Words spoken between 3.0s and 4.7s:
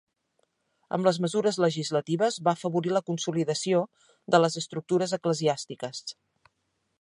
consolidació de les